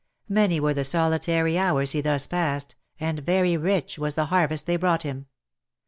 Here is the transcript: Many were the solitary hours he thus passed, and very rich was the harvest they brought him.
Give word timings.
Many 0.29 0.59
were 0.59 0.73
the 0.73 0.83
solitary 0.83 1.59
hours 1.59 1.91
he 1.91 2.01
thus 2.01 2.25
passed, 2.25 2.75
and 2.99 3.19
very 3.19 3.55
rich 3.55 3.99
was 3.99 4.15
the 4.15 4.25
harvest 4.33 4.65
they 4.65 4.75
brought 4.75 5.03
him. 5.03 5.27